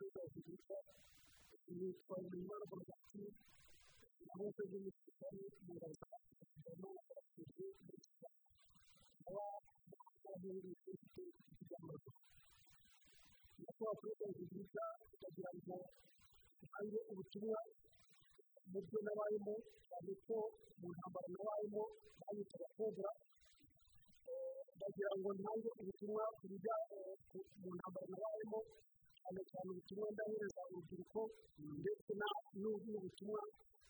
wa 0.00 0.22
repubulika 0.24 0.76
yitwa 1.76 2.16
Bimenyimana 2.22 2.64
Bonaventure 2.70 3.32
naho 4.26 4.44
se 4.56 4.62
by'umusirikare 4.70 5.40
mu 5.64 5.72
ngabo 5.76 5.94
za 6.00 6.06
kagame 6.64 6.88
abaturage 7.10 7.66
b'iki 7.86 8.26
aba 9.28 9.44
baherereye 10.24 10.72
ifite 10.92 11.22
ikigambo 11.50 11.94
nyakubahwa 13.60 13.94
perezida 14.00 14.24
wa 14.24 14.32
repubulika 14.32 14.84
kugira 15.20 15.50
ngo 15.58 15.76
utange 16.64 16.98
ubutumwa 17.12 17.58
mu 18.72 18.78
byo 18.86 18.98
nabayemo 19.06 19.54
cyane 19.88 20.12
ko 20.26 20.36
mu 20.80 20.88
ntambara 20.94 21.28
nabayemo 21.36 21.82
banyitaga 22.20 22.68
kobra 22.76 23.10
ndagira 24.76 25.12
ngo 25.20 25.28
ntange 25.38 25.68
ubutumwa 25.80 26.22
ku 26.38 26.44
bijyanye 26.50 27.00
mu 27.62 27.68
ntambara 27.76 28.06
nabayemo 28.12 28.60
cyane 29.22 29.40
cyane 29.50 29.68
ubutumwa 29.72 30.06
ndahereza 30.14 30.60
urubyiruko 30.70 31.20
ndetse 31.80 32.10
n'ubutumwa 32.60 33.40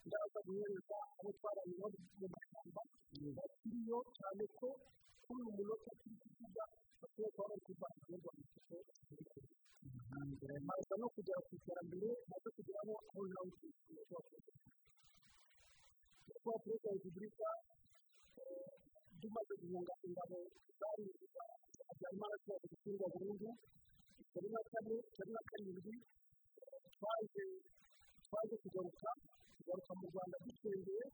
ndaza 0.07 0.39
guhereza 0.47 0.97
abo 1.19 1.31
twaranye 1.39 1.75
nabo 1.81 1.99
mu 2.21 2.27
mashyamba 2.35 2.81
bakiriyo 3.37 3.99
cyane 4.17 4.45
ko 4.59 4.69
kuri 5.25 5.41
uyu 5.43 5.53
munota 5.57 5.91
turi 6.01 6.17
kuvuga 6.23 6.63
bakwiye 7.01 7.29
kuba 7.35 7.47
bari 7.81 7.99
igihugu 8.01 8.29
mu 8.35 8.41
isoko 8.45 8.77
baza 10.69 10.95
no 11.01 11.07
kugera 11.15 11.41
ku 11.47 11.53
iterambere 11.59 12.09
baza 12.31 12.49
kugeraho 12.57 12.93
aho 13.09 13.21
nawe 13.33 13.49
twifuza 13.57 14.03
kuba 14.09 14.21
kuba 16.43 16.57
perezida 16.63 16.89
wa 16.89 16.95
repubulika 16.97 17.49
tumaze 19.21 19.53
guhunga 19.61 19.95
ingabo 20.07 20.37
zari 20.81 21.05
habyarimana 21.87 22.35
tumaze 22.43 22.67
gutsindwa 22.71 23.07
burundu 23.15 23.49
turi 24.33 24.49
na 24.55 24.61
kane 24.71 24.97
turi 25.15 25.31
na 25.37 25.43
karindwi 25.49 25.95
twaje 26.95 27.45
twaje 28.27 28.55
kugaruka 28.63 29.11
kugaruka 29.57 29.93
mu 30.01 30.05
rwanda 30.11 30.37
dusengeye 30.45 31.05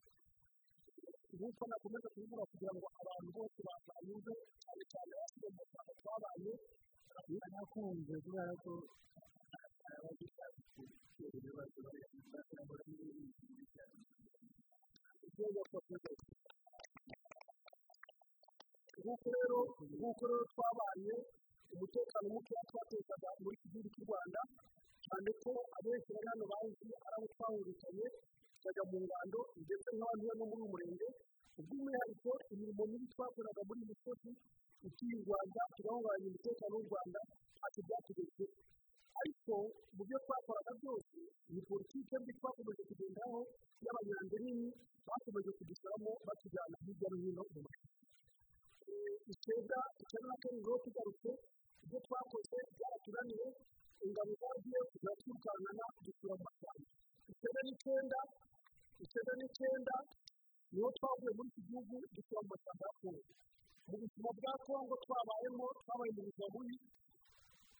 nk'uko 1.37 1.63
nakomeza 1.71 2.09
kubivuga 2.15 2.45
kugira 2.51 2.73
ngo 2.77 2.87
abantu 3.01 3.29
bose 3.37 3.59
batanyuze 3.67 4.33
cyane 4.63 4.83
cyane 4.93 5.13
abasigaye 5.17 5.53
mu 5.57 5.63
rwanda 5.71 5.93
twabaye 6.01 6.53
nakunze 7.53 8.15
kubera 8.25 8.53
ko 8.65 8.73
abagishaka 9.97 10.61
ibibazo 11.37 11.79
urwego 15.27 15.61
rwa 15.69 15.81
perezida 15.87 16.15
nk'uko 19.01 19.27
rero 19.37 19.59
nk'uko 19.99 20.23
rero 20.31 20.45
twabaye 20.55 21.15
umutekano 21.75 22.27
mukeya 22.35 22.63
twatezaga 22.71 23.29
muri 23.43 23.55
iki 23.59 23.67
gihugu 23.73 23.89
cy'u 23.95 24.05
rwanda 24.07 24.41
cyane 25.05 25.31
ko 25.43 25.53
abenshi 25.79 26.11
bari 26.15 26.27
hano 26.33 26.45
bazi 26.53 26.89
ari 27.07 27.15
abo 27.17 27.27
twahurikanye 27.35 28.07
tukajya 28.59 28.83
mu 28.91 28.99
ngando 29.07 29.41
ndetse 29.65 29.89
n'abandi 29.99 30.23
bari 30.29 30.39
no 30.41 30.47
muri 30.51 30.61
uyu 30.63 30.73
murenge. 30.75 31.09
By'umwihariko 31.67 32.31
imirimo 32.53 32.83
mibi 32.91 33.07
twakoraga 33.15 33.61
muri 33.69 33.79
iyi 33.81 33.89
misozi 33.93 34.31
ituye 34.89 35.15
u 35.21 35.25
rwanda 35.27 35.61
tugahungabanya 35.77 36.27
umutekano 36.31 36.73
w'u 36.77 36.87
rwanda 36.91 37.21
ntacyo 37.57 37.81
byatugezeho 37.87 38.47
ariko 39.21 39.55
mu 39.97 40.03
byo 40.07 40.19
twakoraga 40.25 40.73
byose 40.81 41.17
ni 41.53 41.61
politiki 41.69 42.15
mbi 42.23 42.33
twakomeje 42.39 42.83
kugenderaho 42.89 43.41
y'abanyanja 43.85 44.37
nini 44.45 44.69
bakomeje 45.09 45.51
kudushyiramo 45.57 46.11
batujyana 46.27 46.77
hirya 46.85 47.09
no 47.11 47.17
hino 47.25 47.43
mu 47.55 47.61
mashuri 47.67 47.95
icyenda 49.33 49.79
icyenda 50.03 50.27
na 50.31 50.37
karindwi 50.43 50.71
ho 50.73 50.79
tugarutse 50.85 51.31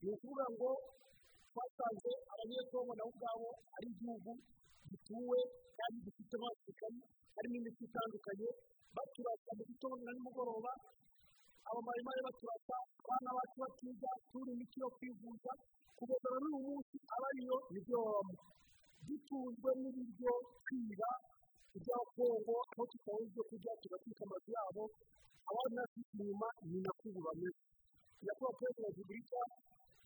ni 0.07 0.13
ukuvuga 0.15 0.45
ngo 0.55 0.71
twasanze 1.51 2.11
abanyekongo 2.33 2.93
nabo 2.95 3.11
ubwabo 3.11 3.49
ari 3.77 3.87
igihugu 3.95 4.33
gituwe 4.91 5.39
kandi 5.77 5.97
gifite 6.07 6.33
abasirikari 6.39 6.99
harimo 7.35 7.57
imiti 7.61 7.83
itandukanye. 7.91 8.49
Baturasa 8.97 9.51
mu 9.59 9.63
gitondo 9.71 10.01
na 10.07 10.13
nimugoroba 10.15 10.73
abamarimaye 11.69 12.21
baturasa 12.29 12.77
abana 13.03 13.31
bacu 13.37 13.57
bakiga 13.63 14.11
turi 14.31 14.51
imiti 14.57 14.77
yo 14.81 14.89
kwivuza 14.97 15.51
kugeza 15.99 16.29
na 16.33 16.39
n'uyu 16.41 16.59
munsi 16.67 16.97
aba 17.15 17.27
ariyo 17.33 17.57
ni 17.73 17.81
byo 17.85 17.97
babamo 18.05 18.35
dutunzwe 19.07 19.71
n'ibiryo 19.81 20.33
kwiba 20.65 21.11
iby'abakongo 21.77 22.55
aho 22.73 22.83
tutabona 22.93 23.27
ibyo 23.29 23.43
kurya 23.49 23.73
tugatwika 23.83 24.23
amazu 24.27 24.51
yabo. 24.57 24.83
Abandi 25.51 25.75
natwe 25.77 26.01
inyuma 26.15 26.49
ni 26.71 26.79
nako 26.85 27.07
bameze 27.27 27.61
nyakubahwa 28.25 28.57
perezida 28.59 28.83
wa 28.83 28.89
repubulika 28.91 29.41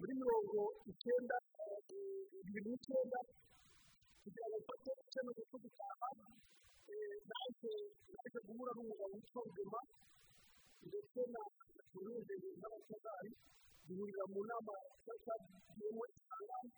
muri 0.00 0.12
mirongo 0.20 0.60
icyenda 0.90 1.36
bibiri 2.44 2.60
n'icyenda 2.70 3.18
kugira 4.22 4.46
ngo 4.48 4.56
mfate 4.62 4.90
icyemezo 5.04 5.42
cyo 5.50 5.58
gutaha 5.64 6.08
naje 7.30 7.72
naje 8.14 8.38
guhura 8.46 8.72
n'umugabo 8.76 9.12
witwa 9.16 9.40
rugema 9.46 9.80
ndetse 10.88 11.20
na 11.34 11.42
turuze 11.92 12.34
n'abatagari 12.60 13.32
duhurira 13.86 14.24
mu 14.32 14.40
nama 14.50 14.74
twagiyemo 15.04 16.02
isangano 16.16 16.70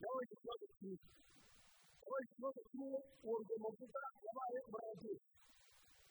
nawe 0.00 0.20
ikibazo 0.26 0.66
cyiza 0.76 1.08
yabaye 2.02 2.24
ikibazo 2.28 2.60
kimwe 2.70 2.98
uwo 3.24 3.34
rugema 3.40 3.66
avuga 3.72 4.00
yabaye 4.26 4.58
murabyeyi 4.70 5.20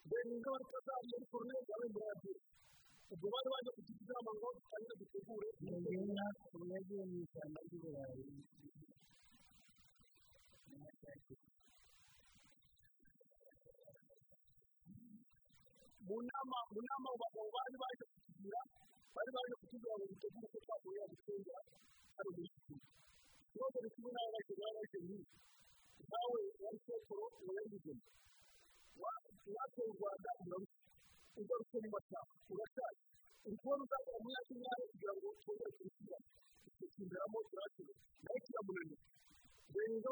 mbere 0.06 0.22
n'inka 0.28 0.50
batagari 0.56 1.08
yari 1.14 1.26
koroneri 1.32 1.68
yabaye 1.72 1.90
murabyeyi 1.96 2.42
ubwo 3.14 3.28
bari 3.34 3.48
baje 3.54 3.70
kugira 3.76 4.00
inama 4.06 4.32
ngo 4.38 4.48
dutangire 4.56 4.94
dutegure 5.02 5.48
ingena 5.68 6.26
ubu 6.54 6.66
yagiye 6.74 7.04
mu 7.10 7.16
ishyamba 7.26 7.60
ry'ibirayi 7.66 8.24
mu 16.06 16.16
nama 16.30 16.58
mu 16.74 16.80
nama 16.86 17.08
abo 17.10 17.18
bagabo 17.24 17.50
bari 17.56 17.76
baje 17.82 18.04
kutugira 18.14 18.62
bari 19.16 19.30
baje 19.36 19.54
kutubwira 19.60 19.94
ngo 19.98 20.06
dutegure 20.12 20.46
uko 20.48 20.58
twakorera 20.66 21.06
muri 21.10 22.44
iki 22.46 22.60
gihugu 22.66 22.86
ikibazo 23.50 23.78
ni 23.82 23.90
kimwe 23.94 24.10
n'abo 24.14 24.30
baje 24.36 24.54
baba 24.60 24.72
baje 24.78 24.98
nk'ibi 25.06 25.26
nawe 26.12 26.40
wari 26.64 26.80
sekoro 26.86 27.26
uwo 27.42 27.52
yari 27.58 27.70
rugema 27.74 28.04
wateye 29.56 29.88
u 29.92 29.96
rwanda 29.98 30.30
urarushya 30.46 30.80
ugarutse 31.42 31.76
mu 31.84 31.90
mashyamba 31.96 32.34
urashaje 32.54 33.02
uri 33.46 33.56
kubona 33.62 33.82
uzagera 33.86 34.18
muri 34.24 34.34
yaki 34.38 34.54
nyayo 34.62 34.84
kugira 34.92 35.14
ngo 35.18 35.28
twongere 35.42 35.72
kubishyira 35.78 36.18
tukimbiramo 36.80 37.38
turakira 37.50 37.94
nawe 38.24 38.40
kiramunanira 38.46 38.98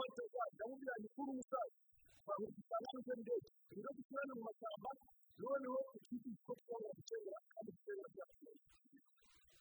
batagari 0.02 0.54
ndamubwira 0.56 0.94
ni 1.02 1.08
kuri 1.14 1.30
umusaza 1.34 1.78
twahurira 2.24 2.60
usanga 2.62 2.90
n'ibyo 2.94 3.14
ndege 3.22 3.48
rero 3.76 3.90
dusubirane 3.98 4.34
mu 4.38 4.44
mashyamba 4.50 4.90
noneho 5.44 5.80
ikindi 6.00 6.30
ko 6.46 6.52
twaba 6.62 6.90
gutera 6.98 7.38
kandi 7.54 7.70
gutera 7.76 8.04
byacu 8.14 8.48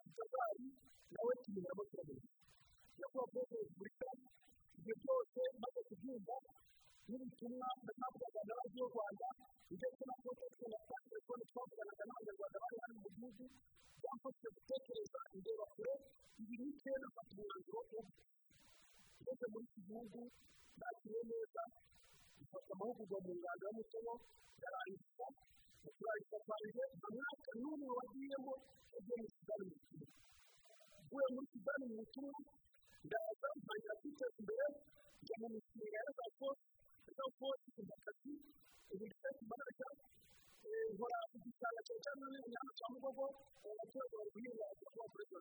tutazari 0.05 0.67
nawe 1.15 1.33
tumenyeramo 1.43 1.83
turabona 1.91 2.25
nyakubahwa 2.99 3.41
wa 3.41 3.57
repubulika 3.63 4.09
ibyo 4.79 4.95
byose 5.03 5.41
maze 5.63 5.81
kubyumva 5.89 6.37
n'ubutumwa 7.09 7.69
navugaga 8.01 8.41
n'abandi 8.47 8.75
b'u 8.79 8.89
rwanda 8.93 9.27
ndetse 9.77 10.03
na 10.09 10.15
za 10.23 10.31
telefone 10.39 10.77
twavuganaga 11.53 12.03
n'abanyarwanda 12.09 12.57
bari 12.65 12.77
hano 12.83 12.95
mu 13.03 13.09
gihugu 13.15 13.45
byamfashije 14.01 14.49
gutekereza 14.57 15.21
indeba 15.37 15.65
kure 15.75 15.95
ibi 16.43 16.55
ni 16.63 16.71
kera 16.81 17.07
mfata 17.11 17.33
umwanzuro 17.37 17.81
wo 17.93 18.01
ngeze 19.21 19.47
muri 19.53 19.65
iki 19.69 19.81
gihugu 19.87 20.21
nakiriye 20.81 21.23
neza 21.31 21.63
mfata 22.43 22.71
amahugurwa 22.77 23.19
mu 23.27 23.33
nganda 23.39 23.65
y'umutobo 23.69 24.13
yarangiza 24.63 25.27
kurangiza 25.97 26.37
kwanjye 26.47 26.83
nta 26.99 27.09
mwaka 27.17 27.51
n'umwe 27.61 27.89
wagiyemo 27.99 28.53
yagiye 28.93 29.17
muri 29.21 29.31
sudani 29.37 29.65
mu 29.69 29.77
butumwa 29.77 30.07
uvuye 31.03 31.27
muri 31.35 31.47
sudani 31.53 31.85
mu 31.91 31.95
butumwa 32.01 32.39
ndaza 33.07 33.47
ntangira 33.61 33.95
kwiteza 34.01 34.37
imbere 34.41 34.67
njya 35.23 35.37
mu 35.41 35.47
mishinga 35.55 35.99
ya 36.07 36.11
za 36.19 36.27
fosi 37.39 37.67
kumva 37.75 37.95
akazi 37.99 38.33
ubu 38.93 39.05
ndetse 39.11 39.29
mbaraga 39.47 39.87
nkora 40.95 41.19
igishanga 41.37 41.81
cya 41.87 41.97
cyane 42.05 42.23
n'imyanya 42.33 42.73
cya 42.79 42.87
mugogo 42.93 43.25
abaturage 43.71 44.15
bari 44.19 44.31
guhinga 44.35 44.67
kuba 44.93 45.05
perezida 45.13 45.39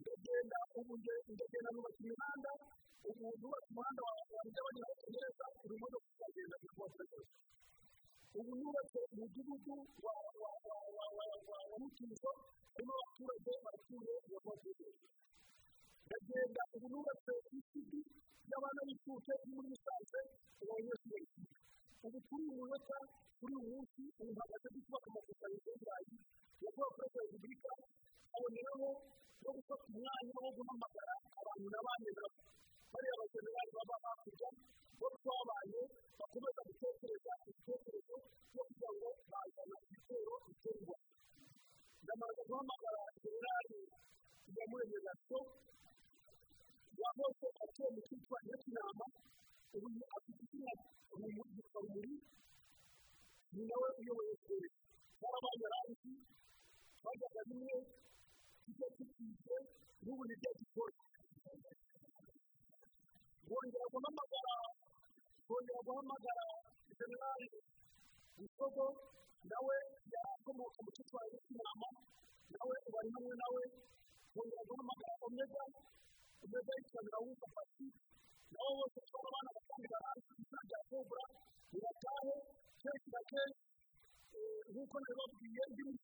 ndagenda 0.00 0.58
ubu 0.78 0.92
ndagenda 1.34 1.70
nubaka 1.74 1.98
imihanda 2.04 2.50
ubu 3.08 3.24
nubatse 3.40 3.68
umuhanda 3.72 4.00
wa 4.06 4.12
mugabane 4.44 4.78
wa 4.84 4.92
kongereza 5.00 5.44
buri 5.62 5.76
modoka 5.82 6.06
ikagenda 6.14 6.56
kuba 6.62 6.86
perezida 6.96 7.24
ubu 8.38 8.52
nubatse 8.60 8.98
umudugudu 9.12 9.74
wa 10.04 11.76
mutuzo 11.82 12.30
harimo 12.72 12.92
abaturage 12.98 13.52
baratuye 13.64 14.12
iyo 14.28 14.38
modoka 14.46 14.86
ndagenda 16.06 16.62
ubu 16.74 16.86
nubatse 16.92 17.32
isiti 17.58 18.00
y'abana 18.50 18.80
b'incuke 18.86 19.32
iri 19.42 19.52
muri 19.56 19.68
musanze 19.72 20.18
abanyeshuri 20.62 21.16
bakiga 21.22 21.47
ubu 22.06 22.18
kuri 22.26 22.42
uyu 22.44 22.54
munota 22.58 22.96
kuri 23.38 23.52
uyu 23.58 23.68
munsi 23.70 24.02
ubu 24.20 24.30
mpagaze 24.36 24.66
ndi 24.70 24.80
kubaka 24.86 25.06
amakusanyirizo 25.10 25.70
y'ibirayi 25.70 26.16
yakorewe 26.62 26.90
perezida 26.96 27.18
wa 27.18 27.24
repubulika 27.26 27.70
aboneraho 28.36 28.88
no 29.42 29.50
gufata 29.56 29.84
umwanya 29.90 30.32
wo 30.44 30.50
guhamagara 30.56 31.14
abantu 31.40 31.66
nabanye 31.74 32.10
nabo 32.16 32.30
bariya 32.36 32.67
guhamagara 65.98 66.44
jenerali 66.98 67.48
bisogo 68.38 68.86
nawe 69.50 69.76
yari 70.14 70.30
akomoka 70.38 70.78
mu 70.86 70.90
cyitwa 70.94 71.20
nyakinama 71.30 71.88
nawe 72.54 72.76
bari 72.94 73.08
hamwe 73.14 73.34
nawe 73.42 73.62
bongera 74.34 74.62
guhamagara 74.68 75.14
omega 75.26 75.62
omega 76.44 76.72
yitwa 76.78 77.00
birawuka 77.06 77.46
pasi 77.54 77.86
nabo 78.54 78.70
bose 78.78 78.98
twaba 79.10 79.26
abana 79.30 79.50
bakandi 79.58 79.86
barangi 79.92 80.22
izina 80.38 80.60
rya 80.68 80.80
kobra 80.90 81.24
biratahe 81.72 82.34
kenshi 82.82 83.08
na 83.14 83.20
kenshi 83.30 83.66
nk'uko 84.70 84.96
nabibabwiye 85.02 85.62
ndi 85.72 85.82
muri 85.86 85.97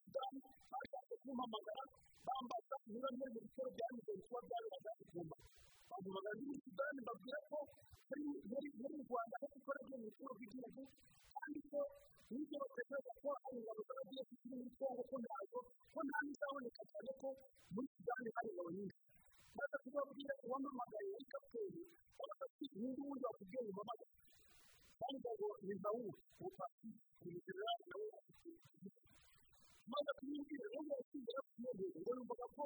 maze 29.94 30.11
kumubwira 30.19 30.64
rero 30.73 30.82
yasize 30.99 31.31
yakuyobora 31.37 31.99
ngo 32.00 32.11
yumvaga 32.19 32.46
ko 32.56 32.64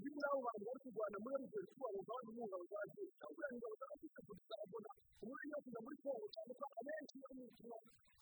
muri 0.00 0.10
abo 0.28 0.38
bantu 0.46 0.62
bari 0.66 0.80
kurwana 0.84 1.18
muri 1.24 1.44
kuba 1.72 1.86
abandi 2.02 2.30
mu 2.36 2.42
ngabo 2.48 2.64
za 2.72 2.80
leta 2.88 3.24
ahubwo 3.24 3.42
ingabo 3.54 3.74
za 3.80 3.86
leta 4.00 4.20
tuzabona 4.28 4.90
uburyo 5.22 5.46
yo 5.52 5.58
kujya 5.64 5.80
muri 5.84 5.96
kongo 6.02 6.26
cyane 6.34 6.52
ko 6.58 6.64
abenshi 6.80 7.14
bari 7.22 7.34
mu 7.38 7.44
butumwa 7.48 7.78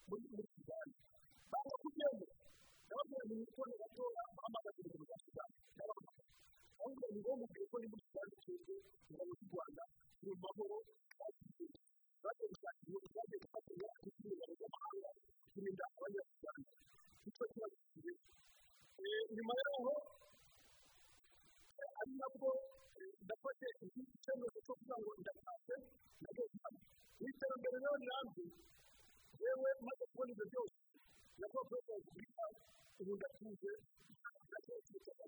muri 0.08 0.24
muri 0.32 0.44
sudani 0.54 0.92
banga 1.52 1.76
kugenda 1.82 2.26
nababwira 2.88 3.22
ngo 3.26 3.34
mwitone 3.38 3.74
gatoya 3.80 4.22
bahamagaza 4.36 4.78
ibintu 4.82 5.04
bya 5.08 5.18
sudani 5.24 5.54
ahubwo 6.80 7.04
ni 7.12 7.18
ngombwa 7.22 7.46
ko 7.70 7.76
ni 7.80 7.86
muri 7.92 8.02
sudani 8.06 8.32
twebwe 8.42 8.74
ingabo 9.10 9.32
z'u 9.38 9.46
rwanda 9.52 9.82
turi 10.18 10.30
mu 10.32 10.38
mahoro 10.44 10.76
twakiriye 11.12 11.68
bagiye 12.22 12.48
ndafashe 23.24 23.66
ikindi 23.86 24.12
cyemezo 24.24 24.58
cyo 24.66 24.74
kugira 24.78 24.96
ngo 25.00 25.10
ndatahe 25.20 25.76
nageze 26.22 26.56
hano 26.64 26.78
iterambere 27.28 27.76
rero 27.82 27.94
rirambye 28.02 28.44
yewe 29.42 29.70
maze 29.86 30.04
kubona 30.10 30.30
ibyo 30.34 30.46
byose 30.52 30.76
nabwo 31.40 31.58
wa 31.60 31.78
repubulika 31.88 32.44
ubu 33.00 33.12
ndatuje 33.18 33.72
ndatekereza 34.48 35.24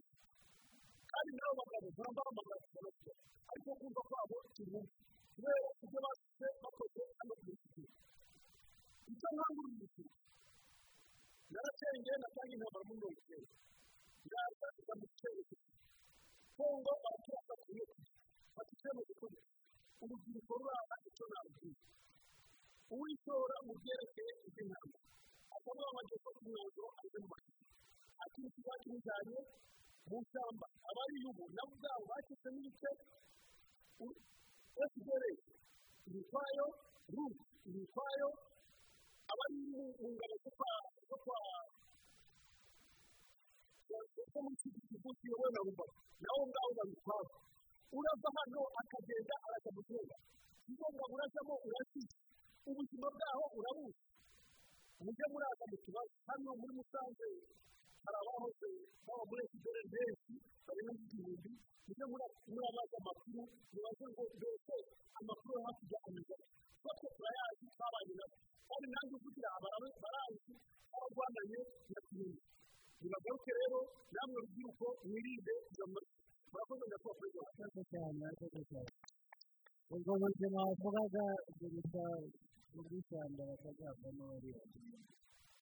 kandi 1.11 1.31
nabo 1.39 1.53
bagabo 1.61 1.89
bambara 1.99 2.29
amagati 2.33 2.69
barasura 2.75 3.15
ariko 3.51 3.71
kumva 3.81 4.01
kwabo 4.09 4.37
kirumva 4.55 4.93
kubera 5.35 5.69
ibyo 5.85 5.99
basize 6.05 6.47
bakoze 6.63 7.03
hano 7.19 7.35
iki 7.53 7.69
gihe 7.75 7.89
icyo 9.13 9.29
nkangurira 9.35 9.85
iki 9.89 10.05
narateye 11.53 12.13
natangiye 12.23 12.57
intambara 12.57 12.85
muri 12.89 12.99
mirongo 13.01 13.19
icyenda 13.23 13.51
ndaza 14.27 14.67
njya 14.77 14.95
mu 15.01 15.07
cyerekezo 15.19 15.67
kongo 16.57 16.91
baratubafatiye 17.03 17.83
fata 18.55 18.71
icyemezo 18.77 19.13
kuri 19.21 19.37
urubyiruko 20.03 20.53
ruraba 20.61 20.95
icyo 21.09 21.25
nababwira 21.33 21.81
uwitora 23.23 23.57
mu 23.67 23.73
byerekeye 23.81 24.33
iby'intambara 24.47 24.99
akaba 25.55 25.81
yamaze 25.87 26.15
gufata 26.19 26.39
umwanzuro 26.43 26.89
ajya 27.03 27.19
mu 27.23 27.29
mashuri 27.33 27.65
ati 28.25 28.39
ikibazo 28.49 28.79
kimujyanye 28.83 29.39
mu 30.09 30.17
ishyamba 30.23 30.67
abari 30.89 31.17
ubu 31.31 31.45
nabo 31.55 31.73
ubwabo 31.77 32.05
bashyize 32.11 32.49
n'ibice 32.55 32.91
fdr 34.93 35.23
ibikwayo 36.09 36.67
ru 37.15 37.25
ibikwayo 37.69 38.29
abari 39.33 39.57
mu 39.71 39.81
ngabo 40.15 40.35
zo 40.43 40.51
kwa 40.59 40.73
zo 41.09 41.17
kwa 41.25 41.39
zo 44.33 44.39
muri 44.45 44.57
iki 44.59 44.69
gihugu 44.91 45.11
kiyobowe 45.19 45.49
na 45.55 45.61
rubavu 45.67 45.95
nabo 46.23 46.43
ngabo 46.51 46.71
babikwaho 46.79 47.27
urava 47.97 48.29
hano 48.37 48.61
akagenda 48.81 49.35
arajya 49.47 49.71
mu 49.77 49.81
gihugu 49.87 50.15
ngombwa 50.73 51.05
urajyamo 51.15 51.55
urashyitse 51.67 52.17
ubuzima 52.71 53.07
bwaho 53.17 53.45
urabuzi 53.59 54.03
mujye 55.05 55.27
muraza 55.33 55.65
mu 55.71 55.77
kibazo 55.85 56.15
hano 56.29 56.51
muri 56.61 56.73
musanze 56.79 57.27
hari 58.05 58.17
abahoze 58.23 58.69
baba 59.07 59.25
muri 59.31 59.43
fdr 59.53 59.79
benshi 59.95 60.35
barenga 60.67 60.93
n'igihumbi 60.97 61.51
mujye 61.87 62.05
murabaza 62.53 62.97
amakuru 63.03 63.43
mubaze 63.73 64.05
ngo 64.13 64.23
mbese 64.39 64.77
amakuru 65.19 65.51
yo 65.57 65.61
hakurya 65.67 65.99
ameze. 66.07 66.37
Twese 66.83 67.07
turayazi 67.17 67.65
twabanye 67.75 68.15
nabo. 68.21 68.37
Kandi 68.69 68.87
nanjye 68.93 69.15
uvugira 69.19 69.51
barazi 69.63 70.55
bararwananye 70.93 71.61
na 71.93 72.01
kinini 72.07 72.39
nibagaruke 73.03 73.51
rero 73.59 73.79
namwe 74.15 74.37
rubyiruko 74.43 74.87
mwirinde 75.09 75.55
iyo 75.75 75.85
murakoze 75.93 76.85
nyakubahwa 76.91 77.19
perezida 77.19 77.41
wa 77.43 77.53
murakoze 77.57 77.83
cyane 77.91 78.13
murakoze 78.19 78.61
cyane 78.71 78.91
ubwo 79.95 80.13
buzima 80.23 80.61
wavugaga 80.69 81.25
buruta 82.75 82.81
ubwishyamba 82.81 83.43
bakazavamo 83.51 84.23
bariya 84.31 84.65